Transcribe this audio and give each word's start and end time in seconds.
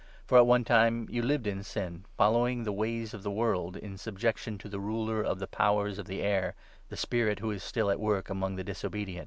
For 0.25 0.39
at 0.39 0.47
one 0.47 0.63
time 0.63 1.07
you 1.11 1.21
lived 1.21 1.45
in 1.45 1.61
sin, 1.63 2.05
following 2.17 2.63
the 2.63 2.71
ways 2.71 3.13
of 3.13 3.21
the 3.21 3.29
world, 3.29 3.77
in 3.77 3.99
subjection 3.99 4.57
to 4.57 4.67
the 4.67 4.79
Ruler 4.79 5.21
of 5.21 5.37
the 5.37 5.45
Powers 5.45 5.99
of 5.99 6.07
the 6.07 6.23
air— 6.23 6.55
the 6.89 6.97
Spirit 6.97 7.37
who 7.37 7.51
is 7.51 7.61
still 7.63 7.91
at 7.91 7.97
This 7.99 7.99
Power 7.99 8.05
work 8.05 8.27
among 8.31 8.55
the 8.55 8.63
disobedient. 8.63 9.19